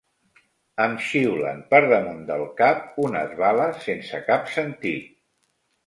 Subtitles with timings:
[0.85, 5.19] Em xiulen per damunt del cap unes bales sense cap sentit.